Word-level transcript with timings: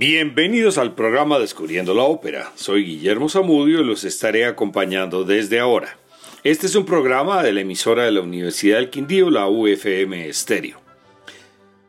Bienvenidos 0.00 0.78
al 0.78 0.94
programa 0.94 1.38
Descubriendo 1.38 1.92
la 1.92 2.04
Ópera. 2.04 2.52
Soy 2.54 2.86
Guillermo 2.86 3.28
Zamudio 3.28 3.82
y 3.82 3.84
los 3.84 4.04
estaré 4.04 4.46
acompañando 4.46 5.24
desde 5.24 5.60
ahora. 5.60 5.98
Este 6.42 6.68
es 6.68 6.74
un 6.74 6.86
programa 6.86 7.42
de 7.42 7.52
la 7.52 7.60
emisora 7.60 8.04
de 8.04 8.10
la 8.10 8.22
Universidad 8.22 8.78
del 8.78 8.88
Quindío, 8.88 9.28
la 9.28 9.46
UFM 9.46 10.26
Estéreo. 10.26 10.80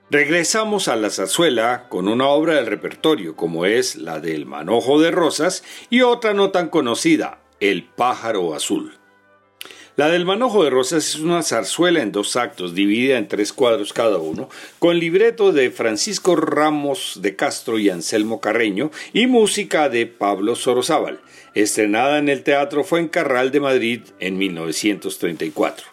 Regresamos 0.09 0.89
a 0.89 0.97
la 0.97 1.09
zarzuela 1.09 1.87
con 1.87 2.09
una 2.09 2.27
obra 2.27 2.55
del 2.55 2.65
repertorio 2.65 3.37
como 3.37 3.65
es 3.65 3.95
la 3.95 4.19
del 4.19 4.45
Manojo 4.45 4.99
de 4.99 5.09
Rosas 5.09 5.63
y 5.89 6.01
otra 6.01 6.33
no 6.33 6.51
tan 6.51 6.67
conocida, 6.67 7.39
El 7.61 7.85
pájaro 7.85 8.53
azul. 8.53 9.00
La 10.01 10.09
del 10.09 10.25
Manojo 10.25 10.63
de 10.63 10.71
Rosas 10.71 11.09
es 11.09 11.19
una 11.19 11.43
zarzuela 11.43 12.01
en 12.01 12.11
dos 12.11 12.35
actos, 12.35 12.73
dividida 12.73 13.19
en 13.19 13.27
tres 13.27 13.53
cuadros 13.53 13.93
cada 13.93 14.17
uno, 14.17 14.49
con 14.79 14.97
libreto 14.97 15.51
de 15.51 15.69
Francisco 15.69 16.35
Ramos 16.35 17.19
de 17.21 17.35
Castro 17.35 17.77
y 17.77 17.91
Anselmo 17.91 18.41
Carreño 18.41 18.89
y 19.13 19.27
música 19.27 19.89
de 19.89 20.07
Pablo 20.07 20.55
Sorozábal, 20.55 21.19
estrenada 21.53 22.17
en 22.17 22.29
el 22.29 22.41
Teatro 22.41 22.83
Fuencarral 22.83 23.51
de 23.51 23.59
Madrid 23.59 24.01
en 24.19 24.39
1934. 24.39 25.85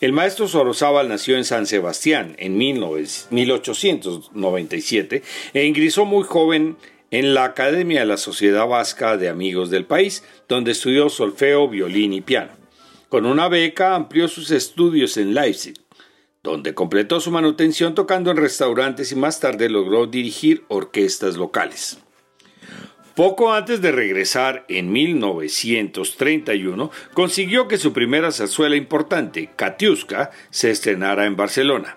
El 0.00 0.12
maestro 0.12 0.48
Sorozábal 0.48 1.08
nació 1.08 1.36
en 1.36 1.44
San 1.44 1.66
Sebastián 1.66 2.34
en 2.38 2.58
1897 2.58 5.22
e 5.54 5.64
ingresó 5.64 6.04
muy 6.04 6.24
joven 6.24 6.76
en 7.12 7.32
la 7.32 7.44
Academia 7.44 8.00
de 8.00 8.06
la 8.06 8.16
Sociedad 8.16 8.66
Vasca 8.66 9.16
de 9.16 9.28
Amigos 9.28 9.70
del 9.70 9.84
País, 9.84 10.24
donde 10.48 10.72
estudió 10.72 11.08
solfeo, 11.08 11.68
violín 11.68 12.12
y 12.12 12.22
piano. 12.22 12.55
Con 13.16 13.24
una 13.24 13.48
beca 13.48 13.94
amplió 13.94 14.28
sus 14.28 14.50
estudios 14.50 15.16
en 15.16 15.32
Leipzig, 15.32 15.72
donde 16.42 16.74
completó 16.74 17.18
su 17.18 17.30
manutención 17.30 17.94
tocando 17.94 18.30
en 18.30 18.36
restaurantes 18.36 19.10
y 19.10 19.16
más 19.16 19.40
tarde 19.40 19.70
logró 19.70 20.06
dirigir 20.06 20.64
orquestas 20.68 21.38
locales. 21.38 21.98
Poco 23.14 23.54
antes 23.54 23.80
de 23.80 23.90
regresar, 23.90 24.66
en 24.68 24.92
1931, 24.92 26.90
consiguió 27.14 27.68
que 27.68 27.78
su 27.78 27.94
primera 27.94 28.32
zarzuela 28.32 28.76
importante, 28.76 29.48
Katiuska, 29.56 30.30
se 30.50 30.70
estrenara 30.70 31.24
en 31.24 31.36
Barcelona. 31.36 31.96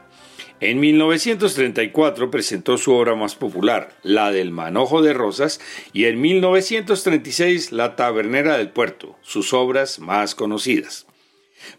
En 0.62 0.80
1934 0.80 2.32
presentó 2.32 2.78
su 2.78 2.94
obra 2.94 3.16
más 3.16 3.36
popular, 3.36 3.94
la 4.04 4.32
del 4.32 4.52
Manojo 4.52 5.02
de 5.02 5.12
Rosas, 5.12 5.60
y 5.92 6.06
en 6.06 6.22
1936 6.22 7.74
La 7.74 7.98
Tabernera 7.98 8.58
del 8.58 8.70
Puerto, 8.70 9.18
sus 9.22 9.52
obras 9.52 10.00
más 10.00 10.34
conocidas. 10.34 11.09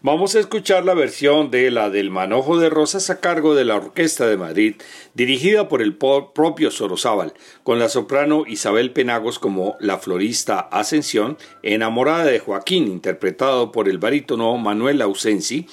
Vamos 0.01 0.35
a 0.35 0.39
escuchar 0.39 0.85
la 0.85 0.93
versión 0.93 1.51
de 1.51 1.71
la 1.71 1.89
del 1.89 2.09
Manojo 2.09 2.57
de 2.59 2.69
Rosas 2.69 3.09
a 3.09 3.19
cargo 3.19 3.55
de 3.55 3.65
la 3.65 3.75
Orquesta 3.75 4.27
de 4.27 4.37
Madrid, 4.37 4.75
dirigida 5.13 5.67
por 5.67 5.81
el 5.81 5.95
propio 5.95 6.71
Sorozábal, 6.71 7.33
con 7.63 7.79
la 7.79 7.89
soprano 7.89 8.43
Isabel 8.47 8.91
Penagos 8.91 9.39
como 9.39 9.77
la 9.79 9.97
florista 9.97 10.59
Ascensión, 10.59 11.37
enamorada 11.63 12.25
de 12.25 12.39
Joaquín, 12.39 12.87
interpretado 12.87 13.71
por 13.71 13.89
el 13.89 13.97
barítono 13.97 14.57
Manuel 14.57 15.01
Ausensi, 15.01 15.67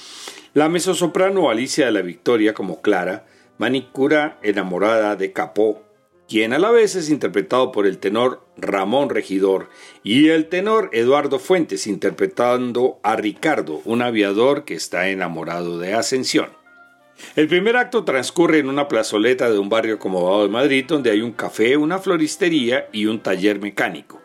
la 0.55 0.69
mezzosoprano 0.69 1.51
Alicia 1.51 1.87
de 1.87 1.93
la 1.93 2.03
Victoria 2.03 2.55
como 2.55 2.81
Clara, 2.81 3.27
manicura 3.59 4.39
enamorada 4.43 5.17
de 5.17 5.33
Capó, 5.33 5.83
quien 6.29 6.53
a 6.53 6.59
la 6.59 6.71
vez 6.71 6.95
es 6.95 7.11
interpretado 7.11 7.73
por 7.73 7.87
el 7.87 7.99
tenor 7.99 8.48
Ramón 8.59 9.11
Regidor 9.11 9.69
y 10.03 10.29
el 10.29 10.49
tenor 10.49 10.91
Eduardo 10.93 11.39
Fuentes 11.39 11.87
interpretando 11.87 13.01
a 13.03 13.17
Ricardo, 13.17 13.81
un 13.85 14.03
aviador 14.03 14.65
que 14.65 14.75
está 14.75 15.09
enamorado 15.09 15.79
de 15.79 15.95
Ascensión. 15.95 16.51
El 17.35 17.49
primer 17.49 17.77
acto 17.77 18.05
transcurre 18.05 18.59
en 18.59 18.69
una 18.69 18.89
plazoleta 18.89 19.51
de 19.51 19.59
un 19.59 19.69
barrio 19.69 19.97
acomodado 19.97 20.43
de 20.45 20.51
Madrid 20.51 20.85
donde 20.87 21.11
hay 21.11 21.21
un 21.21 21.33
café, 21.33 21.77
una 21.77 21.99
floristería 21.99 22.89
y 22.93 23.07
un 23.07 23.21
taller 23.21 23.61
mecánico. 23.61 24.18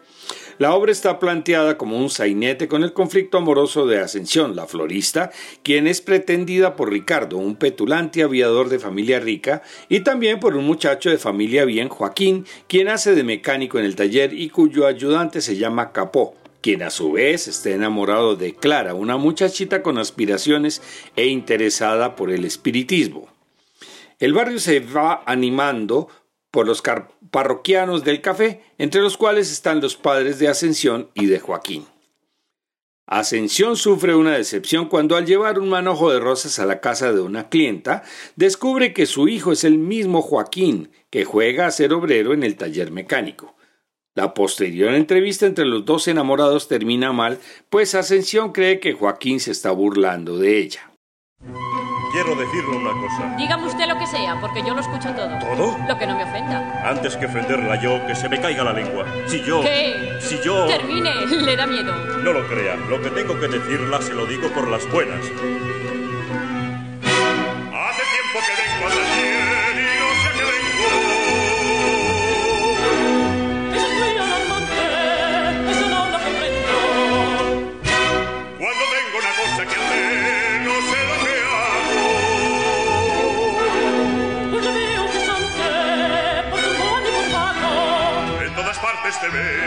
La 0.64 0.76
obra 0.76 0.94
está 0.94 1.20
planteada 1.20 1.78
como 1.78 1.98
un 1.98 2.10
sainete 2.10 2.70
con 2.70 2.86
el 2.86 2.94
conflicto 2.94 3.38
amoroso 3.38 3.86
de 3.86 4.00
Ascensión, 4.00 4.56
la 4.56 4.66
florista, 4.66 5.30
quien 5.62 5.88
es 5.88 6.00
pretendida 6.00 6.78
por 6.78 6.90
Ricardo, 6.90 7.36
un 7.36 7.58
petulante 7.58 8.24
aviador 8.24 8.70
de 8.70 8.80
familia 8.80 9.20
rica, 9.20 9.62
y 9.90 10.06
también 10.06 10.40
por 10.40 10.56
un 10.56 10.66
muchacho 10.66 11.10
de 11.10 11.18
familia 11.18 11.66
bien, 11.66 11.90
Joaquín, 11.90 12.46
quien 12.70 12.88
hace 12.88 13.14
de 13.14 13.26
mecánico 13.26 13.78
en 13.78 13.84
el 13.84 13.98
taller 13.98 14.32
y 14.32 14.48
cuyo 14.52 14.88
ayudante 14.88 15.42
se 15.42 15.58
llama 15.58 15.92
Capó 15.92 16.38
quien 16.62 16.82
a 16.82 16.92
su 16.92 17.12
vez 17.12 17.50
está 17.50 17.72
enamorado 17.72 18.38
de 18.38 18.56
Clara, 18.56 18.94
una 18.94 19.18
muchachita 19.18 19.84
con 19.84 19.98
aspiraciones 19.98 20.82
e 21.18 21.26
interesada 21.26 22.16
por 22.16 22.32
el 22.32 22.46
espiritismo. 22.46 23.28
El 24.18 24.32
barrio 24.32 24.60
se 24.60 24.80
va 24.80 25.24
animando 25.26 26.08
por 26.52 26.66
los 26.66 26.82
parroquianos 27.34 28.04
del 28.04 28.22
café, 28.22 28.62
entre 28.78 29.02
los 29.02 29.18
cuales 29.18 29.52
están 29.52 29.82
los 29.82 29.96
padres 29.96 30.38
de 30.38 30.50
Ascensión 30.50 31.10
y 31.16 31.26
de 31.26 31.40
Joaquín. 31.40 31.88
Ascensión 33.08 33.76
sufre 33.76 34.14
una 34.14 34.38
decepción 34.38 34.88
cuando 34.88 35.16
al 35.16 35.26
llevar 35.26 35.58
un 35.58 35.68
manojo 35.68 36.12
de 36.12 36.20
rosas 36.20 36.60
a 36.60 36.68
la 36.68 36.80
casa 36.80 37.12
de 37.12 37.22
una 37.22 37.50
clienta, 37.50 38.04
descubre 38.36 38.94
que 38.94 39.08
su 39.08 39.28
hijo 39.28 39.52
es 39.52 39.64
el 39.64 39.80
mismo 39.80 40.22
Joaquín, 40.22 40.92
que 41.10 41.26
juega 41.26 41.66
a 41.66 41.72
ser 41.72 41.92
obrero 41.94 42.34
en 42.34 42.44
el 42.44 42.56
taller 42.56 42.92
mecánico. 42.92 43.56
La 44.14 44.36
posterior 44.36 44.94
entrevista 44.94 45.48
entre 45.48 45.66
los 45.66 45.86
dos 45.86 46.08
enamorados 46.08 46.68
termina 46.68 47.14
mal, 47.14 47.40
pues 47.72 47.96
Ascensión 47.96 48.52
cree 48.52 48.80
que 48.80 48.94
Joaquín 48.94 49.40
se 49.40 49.50
está 49.50 49.72
burlando 49.72 50.38
de 50.38 50.60
ella. 50.60 50.92
Quiero 52.14 52.36
decirle 52.36 52.78
una 52.78 52.92
cosa. 52.92 53.36
Dígame 53.38 53.66
usted 53.66 53.88
lo 53.88 53.98
que 53.98 54.06
sea, 54.06 54.40
porque 54.40 54.62
yo 54.62 54.76
lo 54.76 54.82
escucho 54.82 55.10
todo. 55.16 55.36
¿Todo? 55.40 55.80
Lo 55.88 55.98
que 55.98 56.06
no 56.06 56.16
me 56.16 56.24
ofenda. 56.24 56.88
Antes 56.88 57.18
que 57.18 57.26
ofenderla 57.26 57.82
yo, 57.82 58.06
que 58.06 58.14
se 58.14 58.30
me 58.30 58.40
caiga 58.40 58.64
la 58.64 58.72
lengua. 58.72 59.04
Si 59.26 59.42
yo... 59.42 59.62
¿Qué? 59.62 60.20
Si 60.22 60.40
yo... 60.44 60.68
Termine, 60.68 61.26
le 61.42 61.56
da 61.56 61.66
miedo. 61.66 61.92
No 62.22 62.34
lo 62.34 62.48
crea. 62.48 62.76
Lo 62.88 63.02
que 63.02 63.10
tengo 63.10 63.40
que 63.40 63.48
decirla 63.48 64.00
se 64.00 64.14
lo 64.14 64.28
digo 64.28 64.48
por 64.50 64.68
las 64.68 64.88
buenas. 64.92 65.26
Hace 65.26 65.34
tiempo 68.14 68.40
que 68.46 68.63
este 89.24 89.38
mes. 89.38 89.63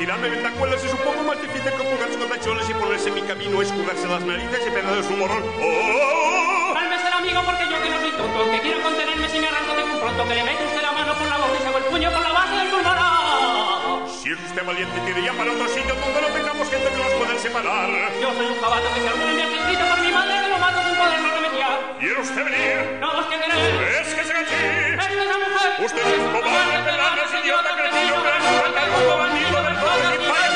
Tirarme 0.00 0.30
ventacuelas 0.30 0.82
es 0.82 0.94
un 0.94 1.04
poco 1.04 1.22
más 1.28 1.36
difícil 1.42 1.70
que 1.76 1.84
jugarse 1.84 2.16
con 2.16 2.28
tachones 2.30 2.70
y 2.70 2.72
ponerse 2.72 3.08
en 3.10 3.14
mi 3.16 3.20
camino, 3.20 3.60
escurrarse 3.60 4.08
las 4.08 4.24
narices 4.24 4.60
y 4.66 4.70
perder 4.70 5.04
su 5.04 5.12
morrón. 5.12 5.44
¡Oh! 5.60 6.72
Cálmese 6.72 7.06
el 7.06 7.12
amigo 7.12 7.44
porque 7.44 7.68
yo 7.68 7.76
que 7.84 7.90
no 7.90 8.00
soy 8.00 8.12
tonto, 8.16 8.50
que 8.50 8.60
quiero 8.64 8.80
contenerme 8.80 9.28
si 9.28 9.38
me 9.38 9.48
arranco 9.48 9.76
de 9.76 9.84
un 9.84 10.00
pronto, 10.00 10.24
que 10.24 10.34
le 10.40 10.44
mete 10.44 10.64
usted 10.64 10.80
la 10.80 10.92
mano 10.92 11.12
por 11.12 11.28
la 11.28 11.36
boca 11.36 11.52
y 11.52 11.60
se 11.60 11.68
hago 11.68 11.78
el 11.84 11.84
puño 11.84 12.08
por 12.16 12.22
la 12.22 12.32
base 12.32 12.54
del 12.56 12.68
pulmón. 12.72 14.08
Si 14.08 14.32
es 14.32 14.40
usted 14.40 14.64
valiente, 14.64 14.96
tire 15.04 15.20
ya 15.20 15.32
para 15.36 15.52
otro 15.52 15.68
sitio 15.68 15.92
donde 15.92 16.20
no 16.24 16.28
tengamos 16.32 16.70
gente 16.70 16.88
que 16.88 16.96
nos 16.96 17.12
pueda 17.20 17.36
separar. 17.36 17.90
Yo 18.24 18.32
soy 18.32 18.46
un 18.48 18.56
jabato 18.56 18.88
que 18.96 19.00
si 19.04 19.06
alguno 19.06 19.32
me 19.36 19.42
ha 19.44 19.48
escrito 19.52 19.84
por 19.84 20.00
mi 20.00 20.12
madre 20.16 20.32
que 20.40 20.48
lo 20.48 20.58
mato 20.64 20.80
sin 20.80 20.96
poderlo 20.96 21.28
remediar. 21.28 21.76
¿Quiere 22.00 22.20
usted 22.24 22.40
venir? 22.48 23.04
No, 23.04 23.20
es 23.20 23.26
que 23.28 23.36
querer. 23.36 24.00
Es 24.00 24.14
que 24.16 24.24
se 24.24 24.32
aquí. 24.32 24.64
Es 24.96 25.06
que 25.12 25.22
esa 25.28 25.36
mujer. 25.44 25.70
Usted 25.84 26.04
es 26.08 26.20
un 26.24 26.32
cobarde, 26.32 26.78
pedante, 26.88 27.20
es 27.20 27.44
idiota, 27.44 27.68
cretillo, 27.76 28.16
gran 28.24 28.40
fantasma, 28.40 29.14
bandido 29.28 29.59
del 29.96 30.18
todo, 30.18 30.49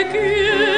recueillir 0.00 0.69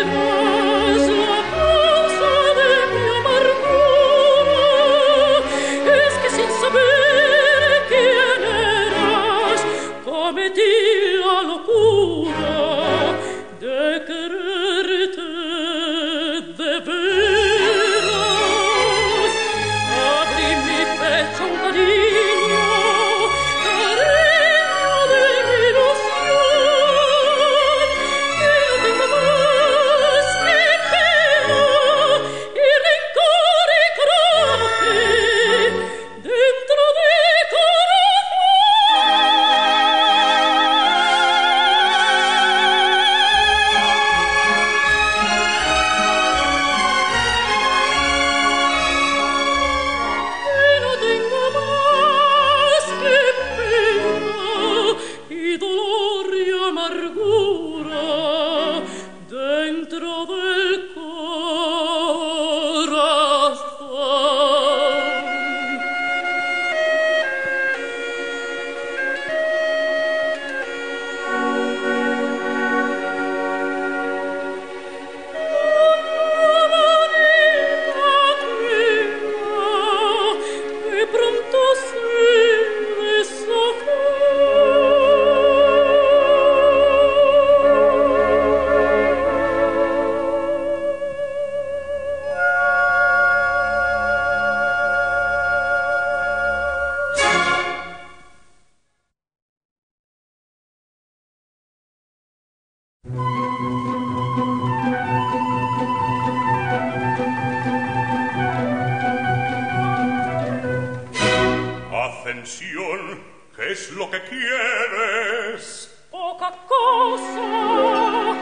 atención, 112.33 113.23
¿qué 113.55 113.73
es 113.73 113.91
lo 113.91 114.11
que 114.11 114.23
quieres? 114.23 115.91
Poca 116.11 116.51
cosa, 116.67 118.35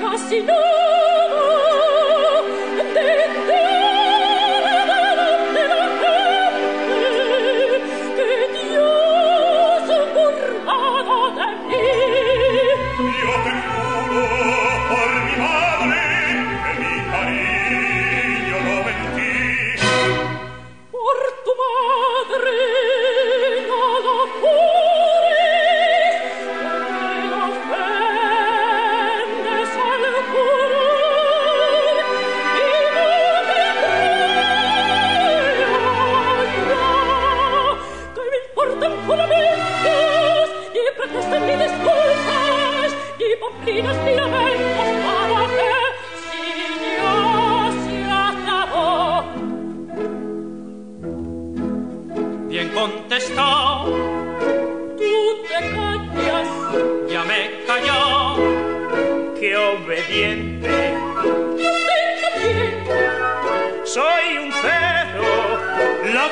casi 0.00 0.40
nada. 0.42 1.91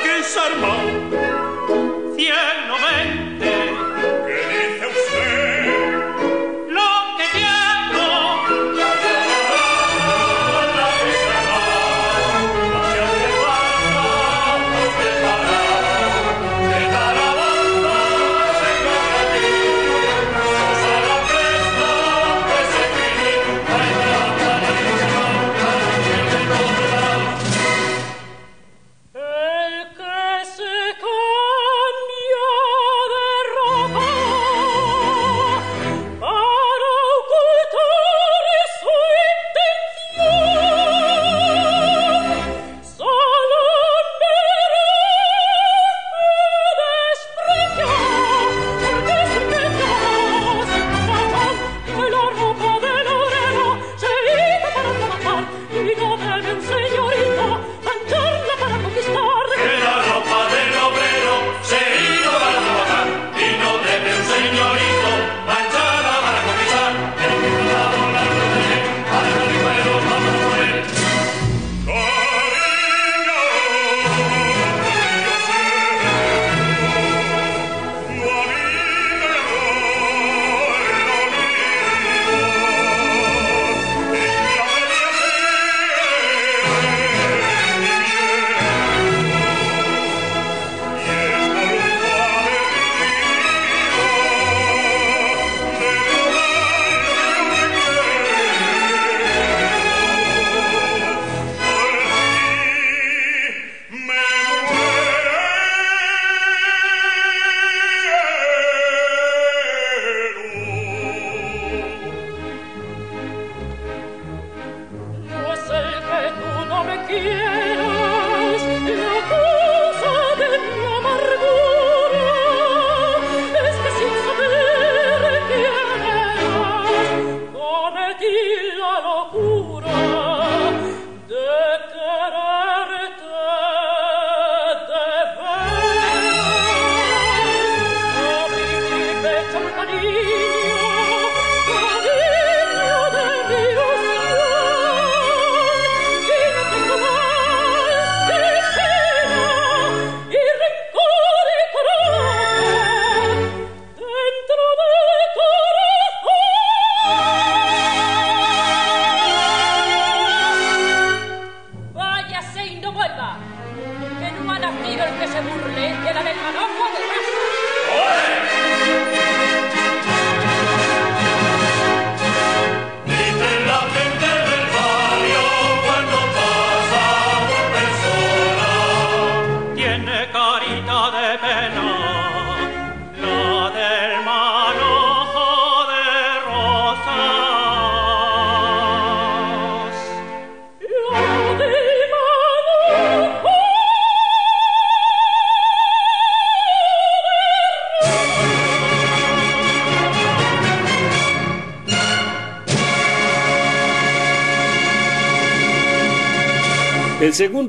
El 0.02 1.20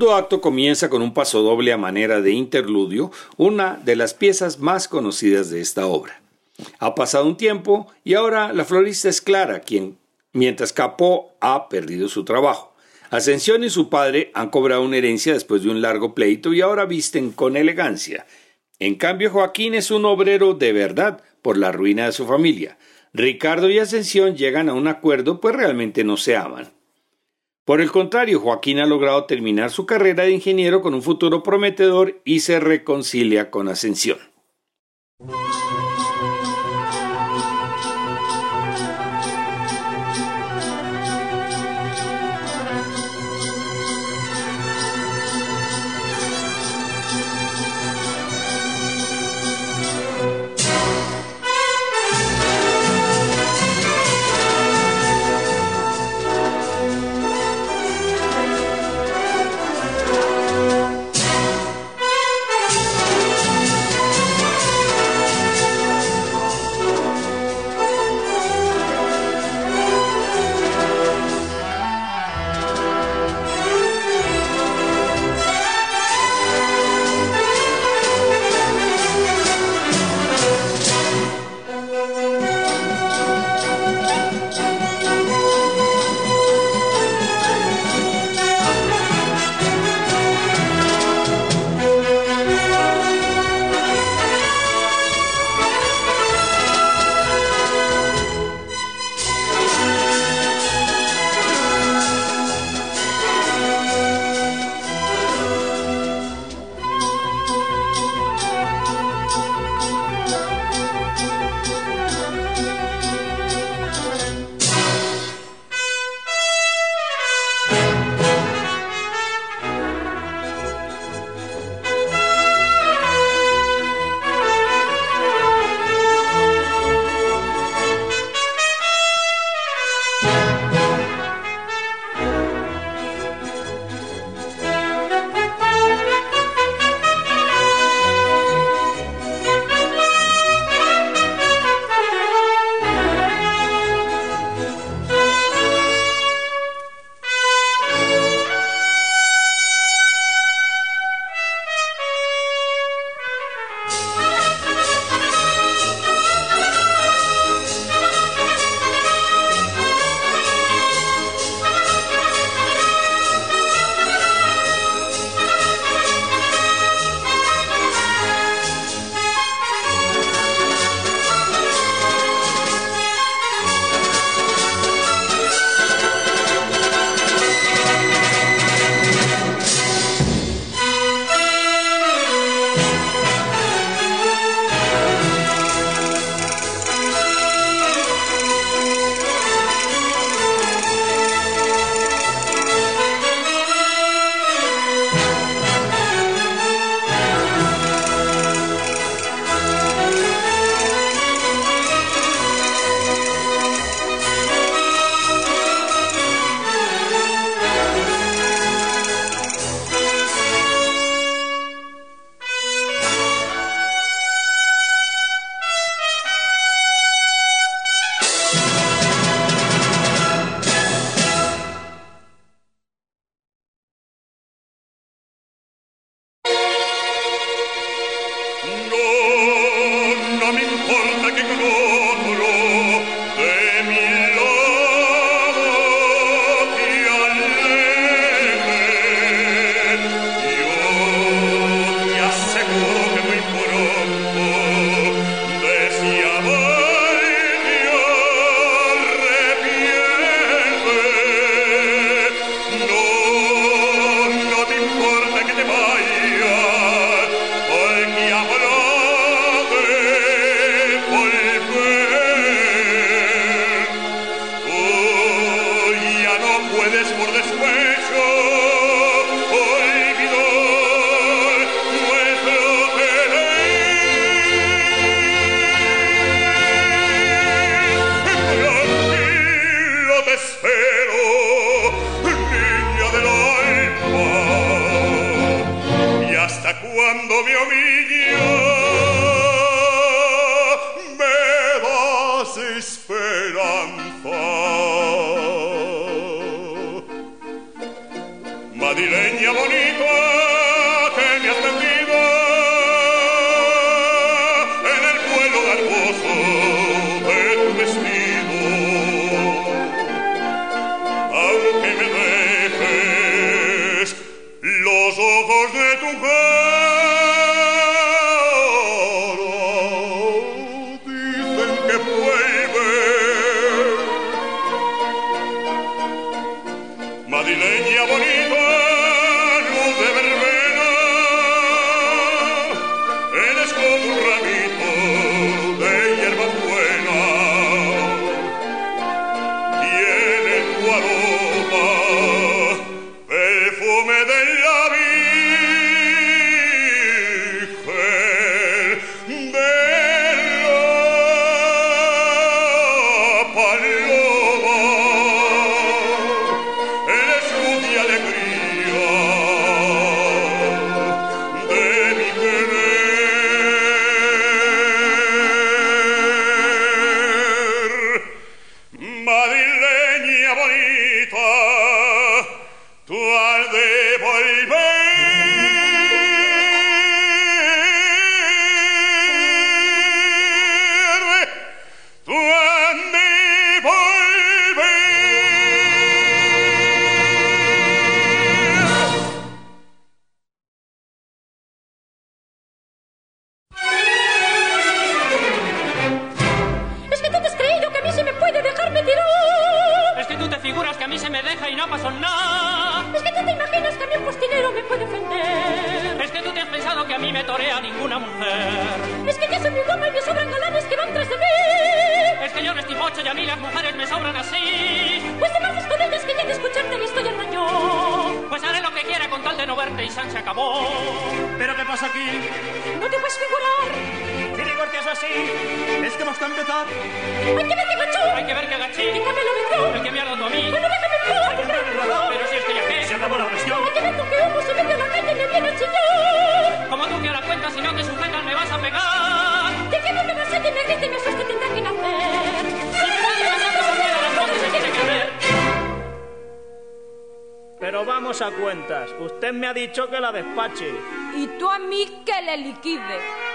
segundo 0.01 0.17
acto 0.17 0.41
comienza 0.41 0.89
con 0.89 1.03
un 1.03 1.13
pasodoble 1.13 1.71
a 1.71 1.77
manera 1.77 2.21
de 2.21 2.31
interludio, 2.31 3.11
una 3.37 3.79
de 3.85 3.95
las 3.95 4.15
piezas 4.15 4.57
más 4.57 4.87
conocidas 4.87 5.51
de 5.51 5.61
esta 5.61 5.85
obra. 5.85 6.23
Ha 6.79 6.95
pasado 6.95 7.27
un 7.27 7.37
tiempo 7.37 7.85
y 8.03 8.15
ahora 8.15 8.51
la 8.51 8.65
florista 8.65 9.09
es 9.09 9.21
Clara, 9.21 9.59
quien, 9.59 9.99
mientras 10.33 10.73
Capó 10.73 11.35
ha 11.39 11.69
perdido 11.69 12.07
su 12.07 12.25
trabajo. 12.25 12.73
Ascensión 13.11 13.63
y 13.63 13.69
su 13.69 13.89
padre 13.89 14.31
han 14.33 14.49
cobrado 14.49 14.81
una 14.81 14.97
herencia 14.97 15.33
después 15.33 15.61
de 15.61 15.69
un 15.69 15.83
largo 15.83 16.15
pleito 16.15 16.51
y 16.51 16.61
ahora 16.61 16.85
visten 16.85 17.31
con 17.31 17.55
elegancia. 17.55 18.25
En 18.79 18.95
cambio, 18.95 19.29
Joaquín 19.29 19.75
es 19.75 19.91
un 19.91 20.05
obrero 20.05 20.55
de 20.55 20.73
verdad 20.73 21.21
por 21.43 21.59
la 21.59 21.71
ruina 21.71 22.07
de 22.07 22.11
su 22.11 22.25
familia. 22.25 22.79
Ricardo 23.13 23.69
y 23.69 23.77
Ascensión 23.77 24.35
llegan 24.35 24.67
a 24.67 24.73
un 24.73 24.87
acuerdo 24.87 25.39
pues 25.39 25.55
realmente 25.55 26.03
no 26.03 26.17
se 26.17 26.35
aman. 26.35 26.81
Por 27.65 27.80
el 27.80 27.91
contrario, 27.91 28.39
Joaquín 28.39 28.80
ha 28.80 28.86
logrado 28.86 29.26
terminar 29.26 29.69
su 29.69 29.86
carrera 29.86 30.24
de 30.24 30.32
ingeniero 30.32 30.82
con 30.82 30.93
un 30.93 31.04
futuro 31.04 31.43
prometedor 31.43 32.21
y 32.26 32.39
se 32.39 32.60
reconcilia 32.60 33.52
con 33.52 33.67
Ascensión. 33.67 34.17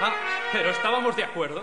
Ah, 0.01 0.13
pero 0.53 0.71
estábamos 0.71 1.17
de 1.17 1.25
acuerdo. 1.25 1.63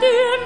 dir 0.00 0.39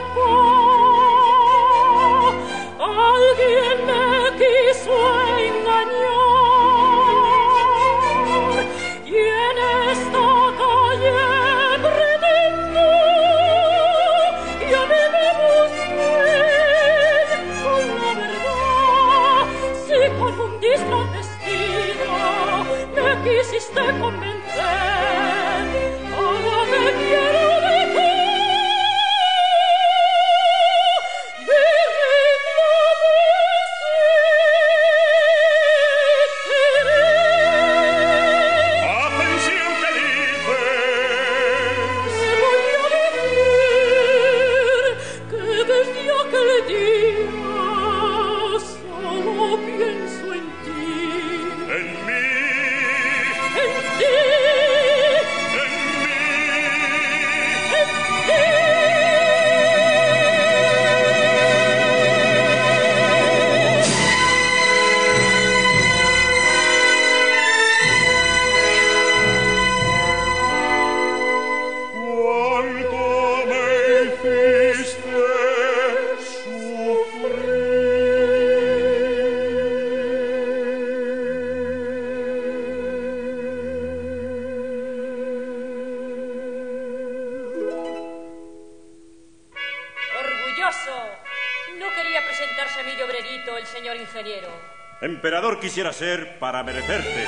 quisiera 95.65 95.95
ser 95.95 96.39
para 96.39 96.63
merecerte. 96.63 97.27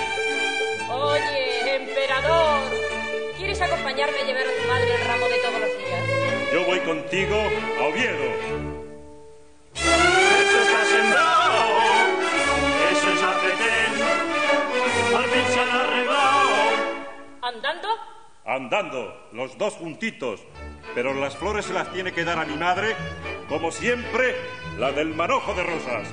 Oye, 0.91 1.77
emperador, 1.77 2.71
¿quieres 3.39 3.59
acompañarme 3.63 4.21
a 4.21 4.25
llevar 4.27 4.43
a 4.43 4.63
tu 4.63 4.69
madre 4.69 4.95
el 4.95 5.09
ramo 5.09 5.27
de 5.27 5.39
todos 5.39 5.59
los 5.59 5.79
días? 5.79 6.53
Yo 6.53 6.65
voy 6.67 6.81
contigo 6.81 7.35
a 7.35 7.85
Oviedo. 7.85 8.25
Eso 9.73 10.61
está 10.61 10.85
sembrado, 10.85 11.65
eso 12.93 13.11
es 13.11 13.23
Arretén. 13.23 13.93
Al 15.17 15.25
fin 15.25 15.55
se 15.55 15.61
han 15.61 15.71
arreglado. 15.71 16.49
¿Andando? 17.41 17.89
Andando, 18.45 19.29
los 19.33 19.57
dos 19.57 19.73
juntitos. 19.77 20.43
Pero 20.95 21.15
las 21.15 21.35
flores 21.39 21.65
se 21.65 21.73
las 21.73 21.91
tiene 21.91 22.13
que 22.13 22.25
dar 22.25 22.39
a 22.39 22.45
mi 22.45 22.57
madre, 22.59 22.97
como 23.49 23.73
siempre, 23.73 24.37
la 24.77 24.93
del 24.93 25.15
manojo 25.15 25.55
de 25.55 25.63
rosas. 25.63 26.13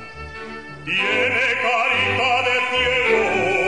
Tiene 0.86 1.46
carita 1.62 2.44
de 2.44 2.56
cielo, 2.72 3.63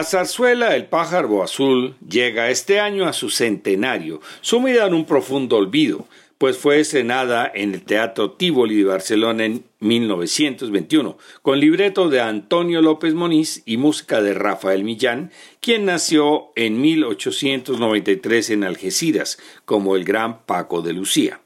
La 0.00 0.04
zarzuela 0.04 0.74
El 0.74 0.86
pájaro 0.86 1.42
azul 1.42 1.94
llega 2.08 2.48
este 2.48 2.80
año 2.80 3.04
a 3.04 3.12
su 3.12 3.28
centenario, 3.28 4.22
sumida 4.40 4.86
en 4.86 4.94
un 4.94 5.04
profundo 5.04 5.58
olvido, 5.58 6.06
pues 6.38 6.56
fue 6.56 6.80
estrenada 6.80 7.52
en 7.54 7.74
el 7.74 7.82
Teatro 7.82 8.30
Tívoli 8.30 8.76
de 8.76 8.84
Barcelona 8.84 9.44
en 9.44 9.64
1921, 9.80 11.18
con 11.42 11.60
libreto 11.60 12.08
de 12.08 12.22
Antonio 12.22 12.80
López 12.80 13.12
Moniz 13.12 13.62
y 13.66 13.76
música 13.76 14.22
de 14.22 14.32
Rafael 14.32 14.84
Millán, 14.84 15.32
quien 15.60 15.84
nació 15.84 16.52
en 16.56 16.80
1893 16.80 18.48
en 18.48 18.64
Algeciras, 18.64 19.38
como 19.66 19.96
el 19.96 20.04
gran 20.06 20.46
Paco 20.46 20.80
de 20.80 20.94
Lucía. 20.94 21.42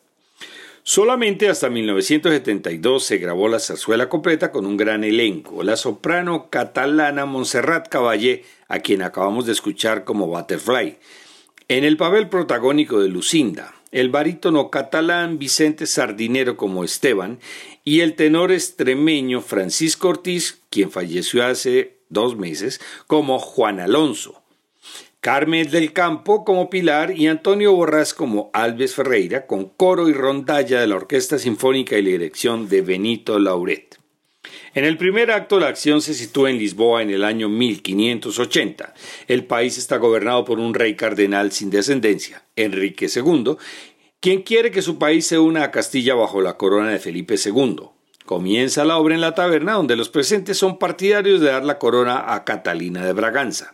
Solamente 0.87 1.49
hasta 1.49 1.71
1972 1.71 3.03
se 3.03 3.17
grabó 3.17 3.49
la 3.49 3.59
zarzuela 3.59 4.11
completa 4.11 4.53
con 4.53 4.67
un 4.67 4.77
gran 4.77 5.03
elenco, 5.03 5.63
la 5.63 5.77
soprano 5.79 6.51
catalana 6.51 7.25
Montserrat 7.25 7.89
Caballé, 7.89 8.45
a 8.69 8.81
quien 8.81 9.01
acabamos 9.01 9.47
de 9.47 9.53
escuchar 9.53 10.05
como 10.05 10.27
Butterfly, 10.27 10.99
en 11.69 11.85
el 11.85 11.97
papel 11.97 12.29
protagónico 12.29 13.01
de 13.01 13.09
Lucinda, 13.09 13.75
el 13.93 14.11
barítono 14.11 14.69
catalán 14.69 15.39
Vicente 15.39 15.87
Sardinero 15.87 16.59
como 16.59 16.85
Esteban 16.85 17.39
y 17.83 18.01
el 18.01 18.15
tenor 18.15 18.53
extremeño 18.53 19.41
Francisco 19.41 20.09
Ortiz, 20.11 20.61
quien 20.69 20.91
falleció 20.91 21.47
hace 21.47 21.97
dos 22.11 22.37
meses, 22.37 22.83
como 23.07 23.39
Juan 23.39 23.81
Alonso. 23.81 24.44
Carmen 25.25 25.71
del 25.71 25.95
Campo 25.95 26.45
como 26.45 26.69
Pilar 26.69 27.19
y 27.19 27.29
Antonio 27.29 27.73
Borrás 27.73 28.13
como 28.13 28.51
Alves 28.53 28.95
Ferreira, 28.95 29.47
con 29.47 29.71
coro 29.71 30.11
y 30.11 30.13
rondalla 30.13 30.79
de 30.79 30.87
la 30.87 30.97
Orquesta 30.97 31.39
Sinfónica 31.39 31.97
y 31.97 32.03
la 32.03 32.11
dirección 32.11 32.69
de 32.69 32.83
Benito 32.83 33.39
Lauret. 33.39 33.99
En 34.75 34.85
el 34.85 34.99
primer 34.99 35.31
acto 35.31 35.59
la 35.59 35.69
acción 35.69 36.03
se 36.03 36.13
sitúa 36.13 36.51
en 36.51 36.59
Lisboa 36.59 37.01
en 37.01 37.09
el 37.09 37.25
año 37.25 37.49
1580. 37.49 38.93
El 39.27 39.47
país 39.47 39.79
está 39.79 39.97
gobernado 39.97 40.45
por 40.45 40.59
un 40.59 40.75
rey 40.75 40.95
cardenal 40.95 41.53
sin 41.53 41.71
descendencia, 41.71 42.45
Enrique 42.55 43.07
II, 43.07 43.57
quien 44.21 44.43
quiere 44.43 44.71
que 44.71 44.83
su 44.83 44.99
país 44.99 45.27
se 45.27 45.39
una 45.39 45.65
a 45.65 45.71
Castilla 45.71 46.15
bajo 46.15 46.43
la 46.43 46.59
corona 46.59 46.91
de 46.91 46.99
Felipe 46.99 47.37
II. 47.43 47.77
Comienza 48.27 48.85
la 48.85 48.99
obra 48.99 49.15
en 49.15 49.23
la 49.23 49.35
taberna 49.35 49.73
donde 49.73 49.97
los 49.97 50.11
presentes 50.11 50.59
son 50.59 50.79
partidarios 50.79 51.41
de 51.41 51.47
dar 51.47 51.65
la 51.65 51.79
corona 51.79 52.35
a 52.35 52.45
Catalina 52.45 53.05
de 53.05 53.13
Braganza. 53.15 53.73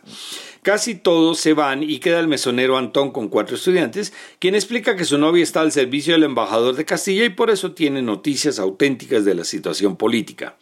Casi 0.63 0.93
todos 0.93 1.39
se 1.39 1.53
van 1.53 1.81
y 1.81 1.97
queda 1.97 2.19
el 2.19 2.27
mesonero 2.27 2.77
Antón 2.77 3.11
con 3.11 3.29
cuatro 3.29 3.55
estudiantes, 3.55 4.13
quien 4.37 4.53
explica 4.53 4.95
que 4.95 5.05
su 5.05 5.17
novia 5.17 5.41
está 5.41 5.61
al 5.61 5.71
servicio 5.71 6.13
del 6.13 6.23
embajador 6.23 6.75
de 6.75 6.85
Castilla 6.85 7.25
y 7.25 7.29
por 7.29 7.49
eso 7.49 7.71
tiene 7.71 8.03
noticias 8.03 8.59
auténticas 8.59 9.25
de 9.25 9.33
la 9.33 9.43
situación 9.43 9.95
política. 9.95 10.57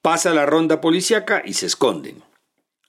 Pasa 0.00 0.32
la 0.32 0.46
ronda 0.46 0.80
policíaca 0.80 1.42
y 1.44 1.54
se 1.54 1.66
esconden. 1.66 2.22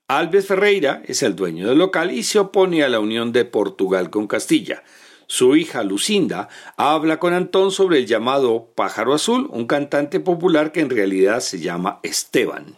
Alves 0.08 0.46
Ferreira 0.46 1.02
es 1.08 1.24
el 1.24 1.36
dueño 1.36 1.68
del 1.68 1.80
local 1.80 2.12
y 2.12 2.22
se 2.22 2.38
opone 2.38 2.84
a 2.84 2.90
la 2.90 3.00
unión 3.00 3.32
de 3.32 3.44
Portugal 3.44 4.12
con 4.12 4.28
Castilla. 4.28 4.84
Su 5.26 5.56
hija 5.56 5.84
Lucinda 5.84 6.50
habla 6.78 7.18
con 7.18 7.34
Antón 7.34 7.72
sobre 7.72 7.98
el 7.98 8.06
llamado 8.06 8.72
Pájaro 8.76 9.16
Azul, 9.16 9.50
un 9.52 9.66
cantante 9.66 10.20
popular 10.20 10.72
que 10.72 10.82
en 10.82 10.92
realidad 10.92 11.40
se 11.40 11.60
llama 11.60 12.00
Esteban. 12.04 12.78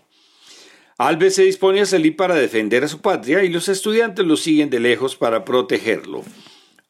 Alves 1.00 1.36
se 1.36 1.44
dispone 1.44 1.80
a 1.80 1.86
salir 1.86 2.18
para 2.18 2.36
defender 2.36 2.84
a 2.84 2.90
su 2.90 3.00
patria 3.00 3.46
y 3.46 3.48
los 3.48 3.70
estudiantes 3.70 4.26
lo 4.26 4.36
siguen 4.36 4.70
de 4.70 4.82
lejos 4.82 5.16
para 5.16 5.46
protegerlo. 5.46 6.26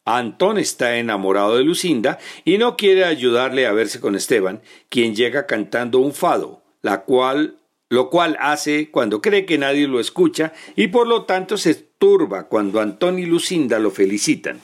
Antón 0.04 0.58
está 0.58 0.98
enamorado 0.98 1.56
de 1.56 1.63
Lucinda 1.63 2.17
y 2.43 2.58
no 2.58 2.76
quiere 2.76 3.06
ayudarle 3.06 3.67
a 3.67 3.72
verse 3.72 4.00
con 4.00 4.15
Esteban, 4.15 4.63
quien 4.89 5.15
llega 5.15 5.45
cantando 5.45 6.00
un 6.00 6.15
fado, 6.15 6.63
lo 6.82 8.10
cual 8.10 8.38
hace 8.39 8.89
cuando 8.89 9.22
cree 9.22 9.45
que 9.45 9.60
nadie 9.60 9.88
lo 9.88 10.00
escucha 10.00 10.54
y 10.76 10.88
por 10.88 11.06
lo 11.06 11.26
tanto 11.26 11.56
se 11.58 11.76
turba 11.76 12.48
cuando 12.48 12.82
Antón 12.82 13.19
y 13.19 13.28
Lucinda 13.28 13.78
lo 13.78 13.91
felicitan. 13.91 14.60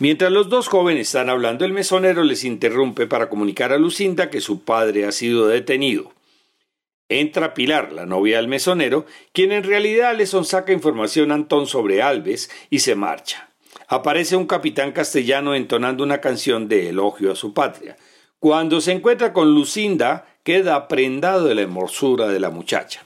Mientras 0.00 0.30
los 0.30 0.50
dos 0.50 0.68
jóvenes 0.68 1.06
están 1.06 1.30
hablando, 1.30 1.64
el 1.64 1.72
mesonero 1.72 2.24
les 2.24 2.44
interrumpe 2.44 3.06
para 3.06 3.30
comunicar 3.30 3.72
a 3.72 3.78
Lucinda 3.78 4.28
que 4.28 4.42
su 4.42 4.64
padre 4.64 5.06
ha 5.06 5.12
sido 5.12 5.46
detenido. 5.46 6.12
Entra 7.08 7.54
Pilar, 7.54 7.92
la 7.92 8.04
novia 8.04 8.38
del 8.38 8.48
mesonero, 8.48 9.06
quien 9.32 9.52
en 9.52 9.62
realidad 9.62 10.16
le 10.16 10.26
sonsaca 10.26 10.72
información 10.72 11.30
a 11.30 11.36
Antón 11.36 11.68
sobre 11.68 12.02
Alves 12.02 12.50
y 12.68 12.80
se 12.80 12.96
marcha. 12.96 13.48
Aparece 13.86 14.34
un 14.34 14.46
capitán 14.46 14.90
castellano 14.90 15.54
entonando 15.54 16.02
una 16.02 16.20
canción 16.20 16.68
de 16.68 16.88
elogio 16.88 17.30
a 17.30 17.36
su 17.36 17.54
patria. 17.54 17.96
Cuando 18.40 18.80
se 18.80 18.90
encuentra 18.90 19.32
con 19.32 19.54
Lucinda, 19.54 20.26
queda 20.42 20.88
prendado 20.88 21.44
de 21.46 21.54
la 21.54 21.62
hermosura 21.62 22.26
de 22.26 22.40
la 22.40 22.50
muchacha. 22.50 23.05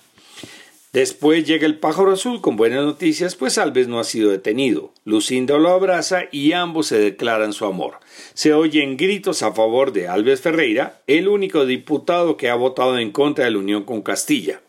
Después 0.93 1.47
llega 1.47 1.67
el 1.67 1.79
pájaro 1.79 2.11
azul 2.11 2.41
con 2.41 2.57
buenas 2.57 2.85
noticias, 2.85 3.37
pues 3.37 3.59
Alves 3.59 3.87
no 3.87 4.01
ha 4.01 4.05
sido 4.05 4.33
detenido. 4.33 4.93
Lucinda 5.05 5.57
lo 5.57 5.71
abraza 5.71 6.23
y 6.33 6.51
ambos 6.51 6.89
se 6.89 6.99
declaran 6.99 7.53
su 7.53 7.65
amor. 7.65 8.01
Se 8.35 8.55
oyen 8.55 8.97
gritos 8.97 9.45
a 9.45 9.53
favor 9.53 9.93
de 9.93 10.09
Alves 10.09 10.41
Ferreira, 10.41 11.01
el 11.07 11.29
único 11.29 11.65
diputado 11.65 12.37
que 12.37 12.51
ha 12.51 12.57
votado 12.57 12.99
en 12.99 13.13
contra 13.13 13.45
de 13.45 13.53
la 13.53 13.59
unión 13.59 13.85
con 13.85 14.03
Castilla. 14.03 14.63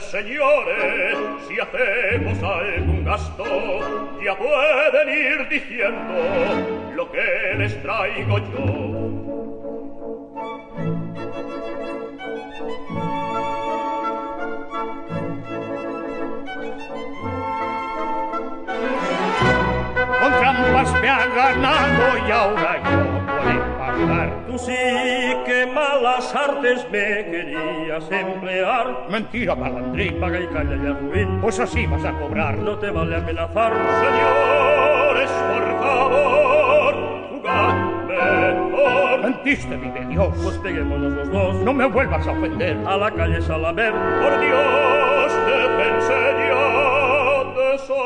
Señores, 0.00 1.16
si 1.48 1.58
hacemos 1.58 2.42
algún 2.42 3.04
gasto, 3.04 3.44
ya 4.22 4.36
pueden 4.36 5.08
ir 5.08 5.48
diciendo 5.48 6.14
lo 6.94 7.10
que 7.10 7.54
les 7.56 7.82
traigo 7.82 8.38
yo. 8.38 8.86
Con 20.20 20.32
trampas 20.38 21.00
me 21.00 21.08
ha 21.08 21.26
ganado 21.26 22.28
y 22.28 22.30
ahora 22.30 22.95
sí 24.58 24.72
que 25.44 25.66
malas 25.72 26.34
artes 26.34 26.86
me 26.90 27.24
querías 27.30 28.10
emplear. 28.10 29.06
Mentira, 29.08 29.54
malandrín. 29.54 30.18
Paga 30.20 30.40
y 30.40 30.46
calla 30.48 30.74
y 30.74 30.78
ruin. 30.92 31.40
Pues 31.40 31.60
así 31.60 31.86
vas 31.86 32.04
a 32.04 32.12
cobrar. 32.12 32.56
No 32.58 32.78
te 32.78 32.90
vale 32.90 33.16
amenazar, 33.16 33.72
señores, 33.74 35.30
por 35.30 35.78
favor, 35.80 36.94
jugad 37.30 37.74
mejor. 38.06 39.20
Mentiste, 39.20 39.76
vive 39.76 40.04
Dios. 40.08 40.34
Pues 40.42 40.58
peguémonos 40.58 41.12
los 41.12 41.30
dos. 41.30 41.54
No 41.56 41.72
me 41.72 41.86
vuelvas 41.86 42.26
a 42.26 42.32
ofender. 42.32 42.76
A 42.86 42.96
la 42.96 43.10
calle 43.10 43.40
Salamer, 43.42 43.92
por 43.92 44.40
Dios, 44.40 45.32
defense 45.46 46.14
ya 46.48 47.44
de 47.54 47.74
esa 47.74 48.04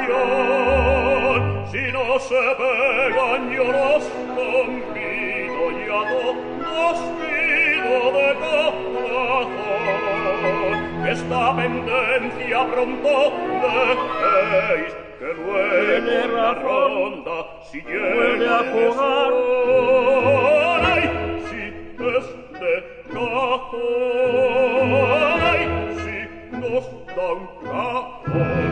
cuestión. 0.00 0.50
Si 1.70 1.92
no 1.92 2.18
se 2.18 2.40
pegan, 2.58 3.50
yo 3.50 3.64
los 3.72 4.02
fiato 5.90 6.22
ostino 6.88 7.98
de 8.14 8.28
corazón 8.40 9.50
esta 11.08 11.42
pendencia 11.56 12.58
pronto 12.72 13.12
dejéis 14.52 14.94
que 15.18 15.30
luego 15.34 16.16
la 16.36 16.50
ronda 16.54 17.36
si 17.70 17.80
vuelve 17.80 18.48
a 18.48 18.60
jugar 18.72 19.32
ay 20.94 21.04
si 21.48 21.62
es 22.16 22.26
de 22.60 22.74
cajón 23.12 24.90
ay 25.42 25.62
si 26.02 26.16
nos 26.56 26.86
dan 27.16 27.40
cajón. 27.64 28.69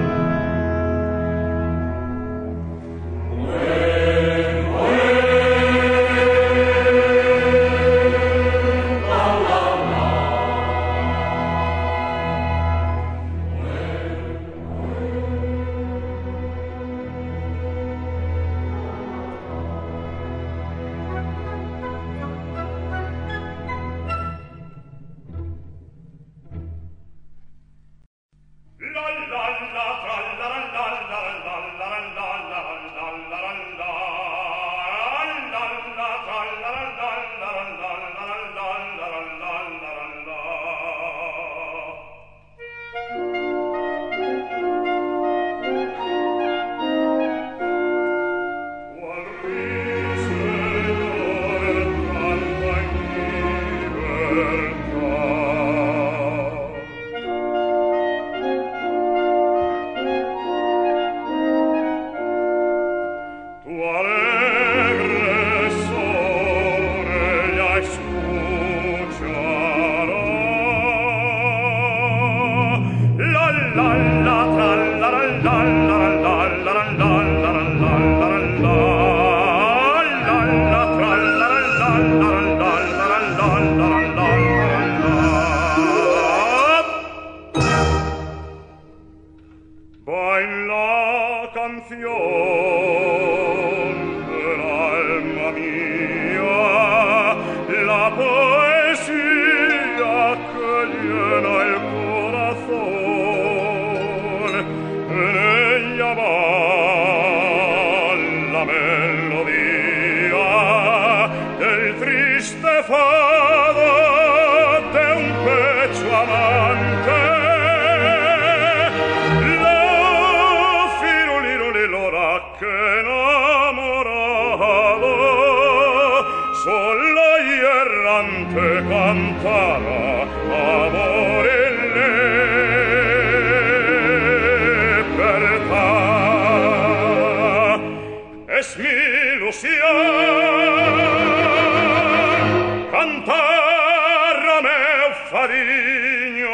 Fadiño 145.30 146.48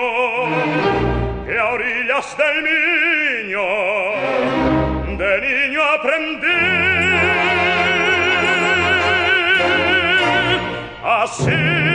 que 1.46 1.58
a 1.58 1.66
orillas 1.74 2.36
del 2.36 2.56
niño 2.64 3.66
de 5.16 5.40
niño 5.40 5.80
aprendí. 5.96 6.60
Así 11.04 11.93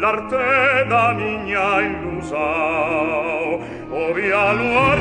l'arte 0.00 0.86
da 0.88 1.12
migna 1.12 1.80
illusao 1.86 3.60
ovi 3.90 4.30
aluar 4.32 4.98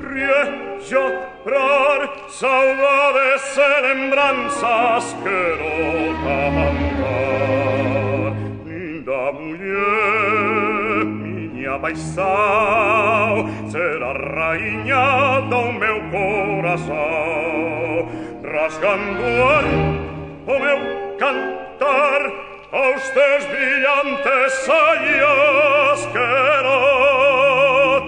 riesio 0.00 1.04
rar 1.44 2.00
salvare 2.28 3.38
se 3.52 3.68
lembranzas 3.86 5.06
che 5.22 5.40
rota 5.60 6.38
mancar 6.56 8.32
da 9.06 9.24
mulier 9.38 11.04
migna 11.04 11.74
paisao 11.78 13.36
se 13.70 13.84
la 14.02 14.12
raigna 14.12 15.40
do 15.50 15.62
meu 15.80 15.98
coração 16.14 18.08
rasganduar 18.54 19.64
o 20.46 20.54
meu 20.64 20.78
cantar 21.18 22.22
austes 22.74 23.46
brillantes 23.50 24.52
sayas 24.66 26.00
quiero 26.12 26.78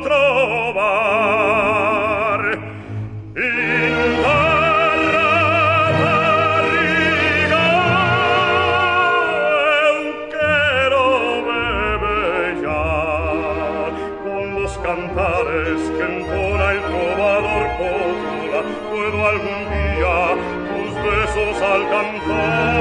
trobar 0.03 1.61
linda 3.37 4.39
barriga 6.01 7.67
eu 9.87 9.99
quero 10.35 11.07
beber 11.47 12.51
ya 12.67 12.91
con 14.25 14.45
los 14.61 14.73
cantares 14.79 15.81
que 15.97 16.05
entona 16.13 16.67
el 16.73 16.81
trovador 16.91 17.65
copula 17.79 18.61
puedo 18.91 19.19
algún 19.33 19.61
día 19.77 20.17
tus 20.67 20.91
besos 21.07 21.57
alcanzar 21.63 22.76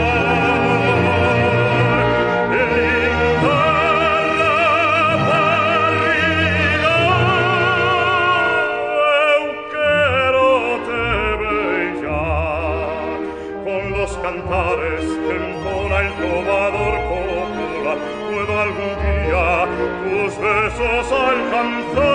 el 16.06 16.14
trovador 16.14 16.93
popular 17.10 17.97
pueda 18.30 18.62
algún 18.62 18.95
día 19.01 19.68
tus 20.03 20.38
besos 20.39 21.12
alcanzar. 21.12 22.14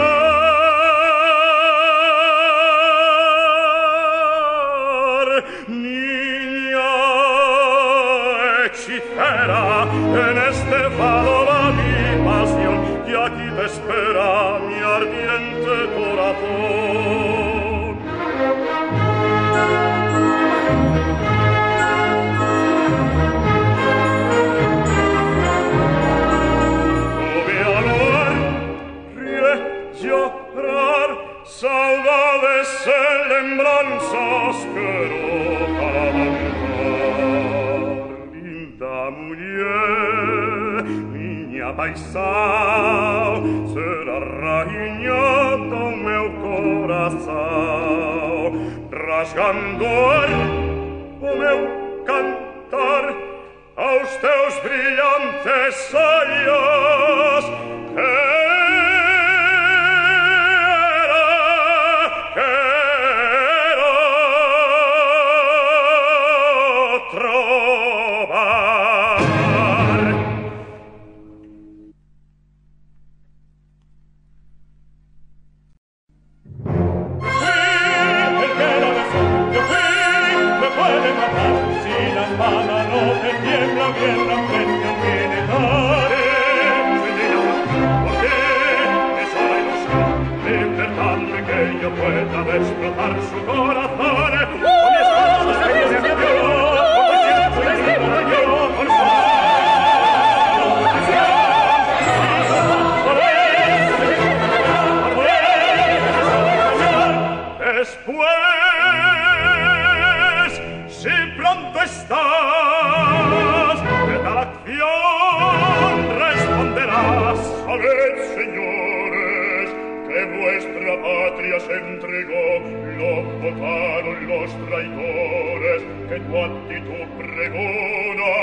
quanti 126.30 126.80
tu 126.86 126.98
pregona 127.16 128.34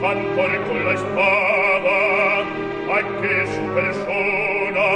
cantor 0.00 0.52
con 0.66 0.84
la 0.84 0.92
espada 0.92 1.98
a 2.96 2.98
che 3.20 3.36
su 3.54 3.64
persona 3.78 4.86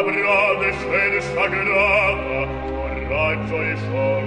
avrà 0.00 0.42
de 0.60 0.70
ser 0.82 1.12
sagrada 1.34 2.40
coraggio 3.12 3.58
e 3.62 3.76
sol 3.88 4.21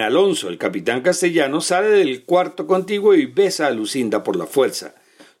Alonso, 0.00 0.48
el 0.48 0.58
capitán 0.58 1.00
castellano, 1.00 1.60
sale 1.60 1.88
del 1.88 2.24
cuarto 2.24 2.66
contiguo 2.66 3.14
y 3.14 3.26
besa 3.26 3.66
a 3.66 3.70
Lucinda 3.70 4.22
por 4.22 4.36
la 4.36 4.46
fuerza. 4.46 4.94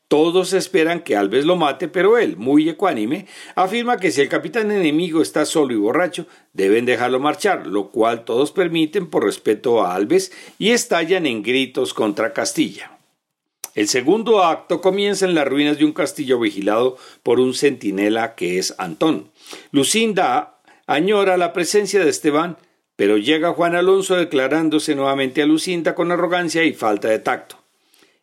Todos 0.08 0.52
esperan 0.52 1.00
que 1.00 1.16
Alves 1.16 1.44
lo 1.44 1.56
mate, 1.56 1.88
pero 1.88 2.18
él, 2.18 2.36
muy 2.36 2.68
ecuánime, 2.68 3.26
afirma 3.54 3.96
que 3.96 4.10
si 4.10 4.20
el 4.20 4.28
capitán 4.28 4.70
enemigo 4.70 5.22
está 5.22 5.46
solo 5.46 5.72
y 5.72 5.76
borracho, 5.76 6.26
deben 6.52 6.84
dejarlo 6.84 7.20
marchar, 7.20 7.66
lo 7.66 7.90
cual 7.90 8.24
todos 8.24 8.52
permiten 8.52 9.08
por 9.08 9.24
respeto 9.24 9.82
a 9.82 9.94
Alves 9.94 10.30
y 10.58 10.70
estallan 10.70 11.26
en 11.26 11.42
gritos 11.42 11.94
contra 11.94 12.32
Castilla. 12.32 12.98
El 13.74 13.88
segundo 13.88 14.44
acto 14.44 14.80
comienza 14.80 15.24
en 15.24 15.34
las 15.34 15.48
ruinas 15.48 15.78
de 15.78 15.84
un 15.84 15.92
castillo 15.92 16.38
vigilado 16.38 16.96
por 17.22 17.40
un 17.40 17.54
centinela 17.54 18.34
que 18.36 18.58
es 18.58 18.74
Antón. 18.78 19.30
Lucinda 19.72 20.60
añora 20.86 21.36
la 21.36 21.52
presencia 21.52 22.04
de 22.04 22.10
Esteban, 22.10 22.56
pero 22.96 23.18
llega 23.18 23.52
Juan 23.52 23.74
Alonso 23.74 24.16
declarándose 24.16 24.94
nuevamente 24.94 25.42
a 25.42 25.46
Lucinda 25.46 25.94
con 25.94 26.12
arrogancia 26.12 26.64
y 26.64 26.72
falta 26.72 27.08
de 27.08 27.18
tacto. 27.18 27.56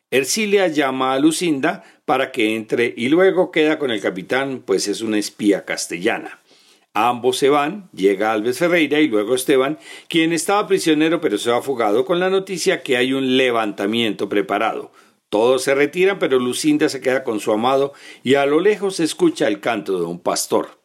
Ercilia 0.10 0.68
llama 0.68 1.14
a 1.14 1.20
Lucinda 1.20 1.84
para 2.06 2.32
que 2.32 2.56
entre 2.56 2.94
y 2.98 3.10
luego 3.10 3.52
queda 3.52 3.80
con 3.80 3.92
el 3.92 4.02
capitán, 4.02 4.62
pues 4.66 4.88
es 4.88 5.02
una 5.02 5.18
espía 5.18 5.64
castellana. 5.64 6.40
Ambos 6.94 7.38
se 7.38 7.48
van, 7.48 7.90
llega 7.94 8.34
Alves 8.34 8.58
Ferreira 8.58 9.00
y 9.00 9.08
luego 9.08 9.36
Esteban, 9.36 9.80
quien 10.10 10.34
estaba 10.34 10.68
prisionero 10.68 11.22
pero 11.22 11.38
se 11.38 11.50
ha 11.52 11.62
fugado 11.62 12.04
con 12.04 12.20
la 12.20 12.30
noticia 12.30 12.84
que 12.84 12.98
hay 12.98 13.14
un 13.14 13.38
levantamiento 13.38 14.28
preparado. 14.28 14.92
Todos 15.30 15.64
se 15.64 15.74
retiran, 15.74 16.20
pero 16.20 16.40
Lucinda 16.40 16.90
se 16.90 17.00
queda 17.00 17.24
con 17.24 17.40
su 17.40 17.54
amado 17.54 17.94
y 18.22 18.36
a 18.36 18.46
lo 18.46 18.60
lejos 18.60 18.98
se 18.98 19.06
escucha 19.06 19.48
el 19.48 19.62
canto 19.62 19.98
de 19.98 20.06
un 20.06 20.20
pastor. 20.20 20.81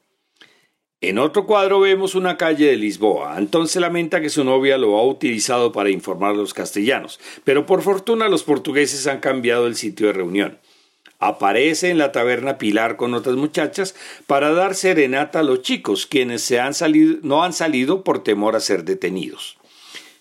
En 1.02 1.18
otro 1.18 1.44
cuadro 1.44 1.80
vemos 1.80 2.14
una 2.14 2.38
calle 2.38 2.68
de 2.68 2.76
Lisboa. 2.76 3.36
Antón 3.36 3.68
se 3.68 3.80
lamenta 3.80 4.22
que 4.22 4.30
su 4.30 4.44
novia 4.44 4.78
lo 4.78 4.96
ha 4.96 5.06
utilizado 5.06 5.70
para 5.70 5.90
informar 5.90 6.30
a 6.30 6.36
los 6.36 6.54
castellanos, 6.54 7.20
pero 7.44 7.66
por 7.66 7.82
fortuna 7.82 8.30
los 8.30 8.44
portugueses 8.44 9.06
han 9.06 9.20
cambiado 9.20 9.66
el 9.66 9.76
sitio 9.76 10.06
de 10.06 10.14
reunión. 10.14 10.58
Aparece 11.18 11.90
en 11.90 11.98
la 11.98 12.12
taberna 12.12 12.56
Pilar 12.56 12.96
con 12.96 13.12
otras 13.12 13.36
muchachas 13.36 13.94
para 14.26 14.52
dar 14.52 14.74
serenata 14.74 15.40
a 15.40 15.42
los 15.42 15.60
chicos, 15.60 16.06
quienes 16.06 16.40
se 16.40 16.60
han 16.60 16.72
salido, 16.72 17.18
no 17.22 17.44
han 17.44 17.52
salido 17.52 18.02
por 18.02 18.24
temor 18.24 18.56
a 18.56 18.60
ser 18.60 18.84
detenidos. 18.84 19.58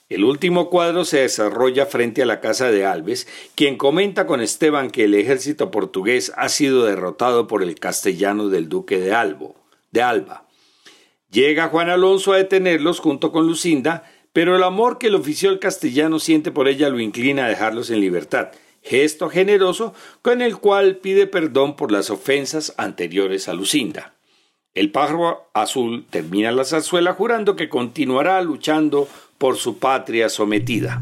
El 0.10 0.26
último 0.26 0.70
cuadro 0.70 1.06
se 1.06 1.20
desarrolla 1.20 1.86
frente 1.86 2.22
a 2.22 2.26
la 2.26 2.42
casa 2.42 2.70
de 2.70 2.86
Alves, 2.86 3.28
quien 3.56 3.78
comenta 3.78 4.28
con 4.28 4.42
Esteban 4.42 4.92
que 4.92 5.06
el 5.06 5.16
ejército 5.16 5.72
portugués 5.72 6.34
ha 6.36 6.50
sido 6.50 6.84
derrotado 6.84 7.48
por 7.48 7.64
el 7.64 7.80
castellano 7.80 8.50
del 8.50 8.68
duque 8.68 9.00
de, 9.00 9.14
Albo, 9.14 9.56
de 9.92 10.02
Alba. 10.02 10.45
Llega 11.32 11.70
Juan 11.70 11.90
Alonso 11.90 12.34
a 12.34 12.38
detenerlos 12.38 13.00
junto 13.00 13.32
con 13.32 13.48
Lucinda, 13.48 14.04
pero 14.34 14.56
el 14.56 14.64
amor 14.64 14.98
que 14.98 15.08
el 15.08 15.16
oficial 15.16 15.60
castellano 15.60 16.20
siente 16.20 16.52
por 16.52 16.68
ella 16.68 16.90
lo 16.90 17.00
inclina 17.00 17.46
a 17.46 17.50
dejarlos 17.50 17.90
en 17.90 18.02
libertad, 18.02 18.50
gesto 18.82 19.30
generoso 19.30 19.94
con 20.22 20.42
el 20.42 20.58
cual 20.58 20.98
pide 20.98 21.28
perdón 21.28 21.76
por 21.76 21.92
las 21.92 22.10
ofensas 22.10 22.74
anteriores 22.78 23.48
a 23.48 23.54
Lucinda. 23.54 24.14
El 24.74 24.92
pájaro 24.92 25.50
azul 25.54 26.06
termina 26.10 26.52
la 26.52 26.66
zarzuela 26.66 27.14
jurando 27.14 27.56
que 27.56 27.70
continuará 27.70 28.42
luchando 28.42 29.08
por 29.38 29.56
su 29.56 29.80
patria 29.80 30.28
sometida. 30.28 31.02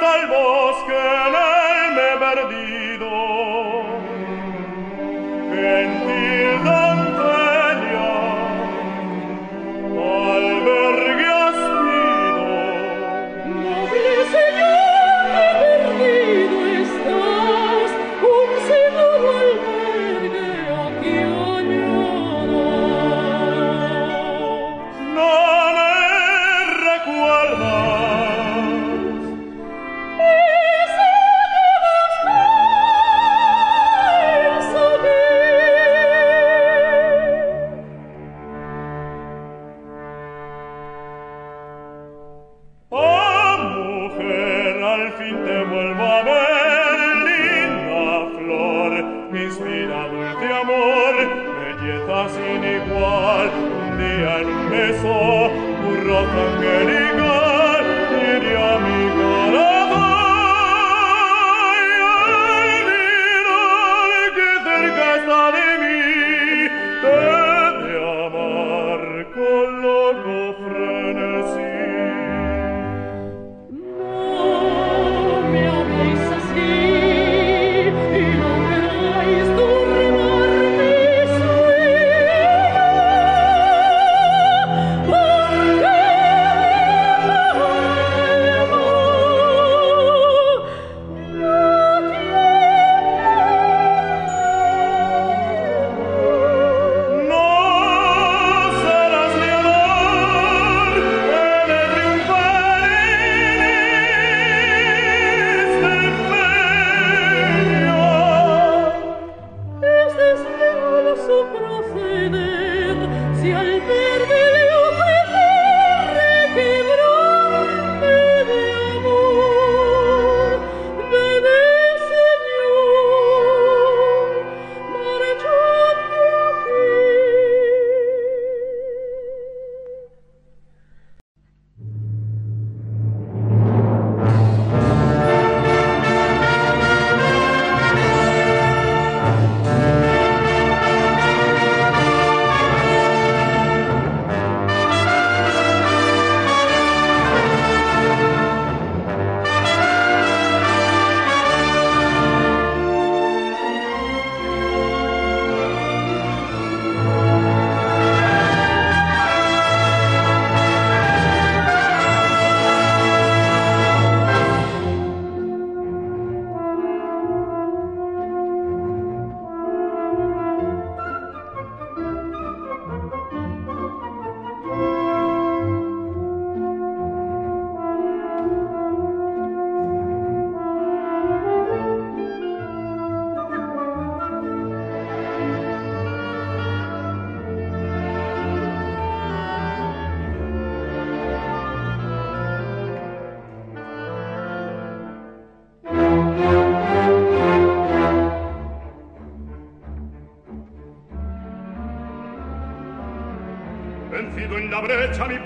dal 0.00 0.26
bosco 0.26 0.88
nel 0.88 1.92
me 1.92 2.16
perdi. 2.18 2.89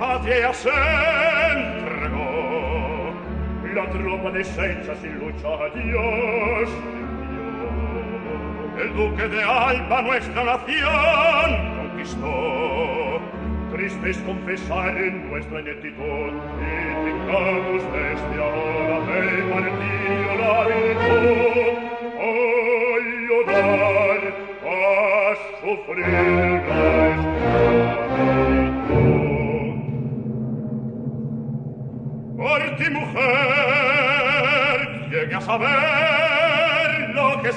patria 0.04 0.52
sei 0.52 0.93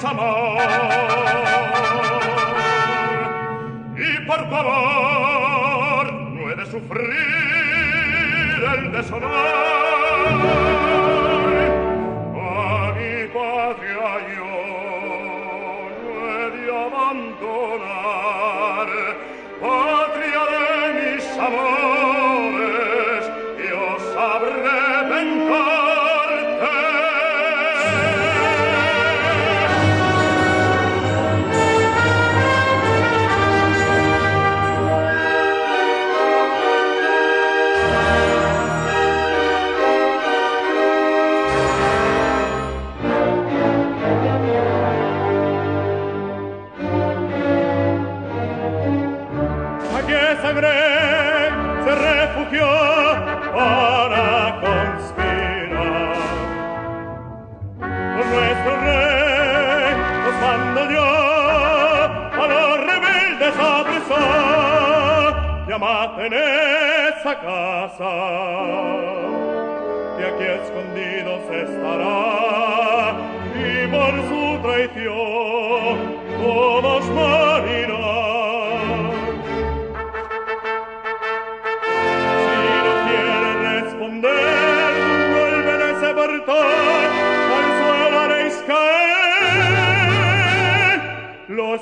por 4.26 4.48
favor, 4.48 6.12
no 6.12 6.50
he 6.50 6.54
de 6.54 6.66
sufrir 6.66 7.10
el 8.74 8.92
deshonor. 8.92 9.57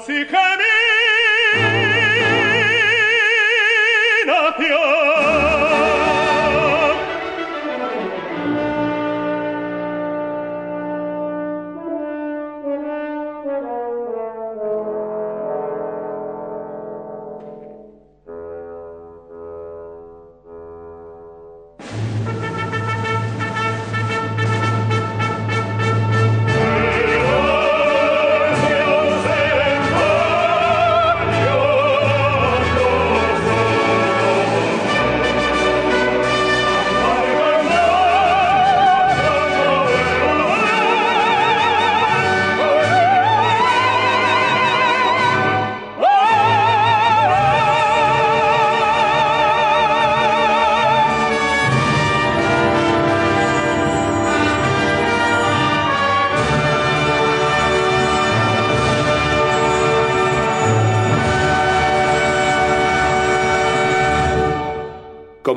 si 0.05 0.27
cammina 0.27 0.63
più 4.57 5.56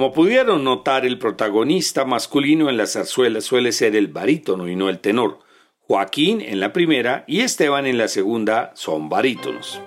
Como 0.10 0.24
pudieron 0.24 0.64
notar, 0.64 1.06
el 1.06 1.20
protagonista 1.20 2.04
masculino 2.04 2.68
en 2.68 2.78
la 2.78 2.88
zarzuela 2.88 3.42
suele 3.42 3.72
ser 3.72 3.96
el 3.96 4.08
barítono 4.08 4.68
y 4.68 4.76
no 4.76 4.90
el 4.90 4.98
tenor. 4.98 5.38
Joaquín 5.82 6.42
en 6.42 6.60
la 6.60 6.74
primera 6.74 7.26
y 7.28 7.42
Esteban 7.42 7.86
en 7.86 8.00
la 8.00 8.08
segunda 8.08 8.72
son 8.74 9.08
barítonos. 9.08 9.80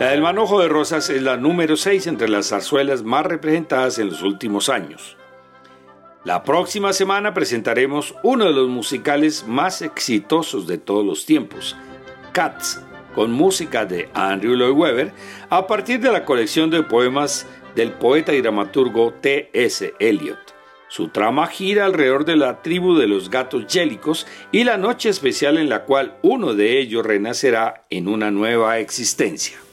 La 0.00 0.08
del 0.08 0.22
Manojo 0.22 0.60
de 0.60 0.66
Rosas 0.66 1.08
es 1.08 1.22
la 1.22 1.36
número 1.36 1.76
6 1.76 2.08
entre 2.08 2.28
las 2.28 2.48
zarzuelas 2.48 3.04
más 3.04 3.26
representadas 3.26 4.00
en 4.00 4.08
los 4.08 4.22
últimos 4.22 4.68
años. 4.68 5.16
La 6.24 6.42
próxima 6.42 6.92
semana 6.92 7.32
presentaremos 7.32 8.16
uno 8.24 8.46
de 8.46 8.52
los 8.52 8.68
musicales 8.68 9.46
más 9.46 9.82
exitosos 9.82 10.66
de 10.66 10.78
todos 10.78 11.06
los 11.06 11.26
tiempos, 11.26 11.76
Cats, 12.32 12.82
con 13.14 13.30
música 13.30 13.86
de 13.86 14.08
Andrew 14.14 14.56
Lloyd 14.56 14.76
Webber, 14.76 15.12
a 15.48 15.68
partir 15.68 16.00
de 16.00 16.10
la 16.10 16.24
colección 16.24 16.70
de 16.70 16.82
poemas 16.82 17.46
del 17.74 17.92
poeta 17.92 18.32
y 18.34 18.40
dramaturgo 18.40 19.12
T.S. 19.14 19.94
Eliot. 19.98 20.54
Su 20.88 21.08
trama 21.08 21.48
gira 21.48 21.86
alrededor 21.86 22.24
de 22.24 22.36
la 22.36 22.62
tribu 22.62 22.96
de 22.96 23.08
los 23.08 23.28
gatos 23.28 23.66
yélicos 23.66 24.26
y 24.52 24.64
la 24.64 24.76
noche 24.76 25.08
especial 25.08 25.58
en 25.58 25.68
la 25.68 25.84
cual 25.84 26.16
uno 26.22 26.54
de 26.54 26.78
ellos 26.78 27.04
renacerá 27.04 27.84
en 27.90 28.06
una 28.06 28.30
nueva 28.30 28.78
existencia. 28.78 29.63